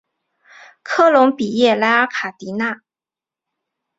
[0.81, 2.81] 科隆比耶莱卡尔迪纳。